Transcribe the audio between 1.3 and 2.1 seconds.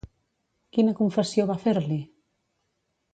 va fer-li?